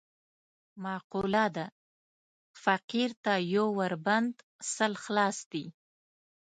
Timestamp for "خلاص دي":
5.03-5.65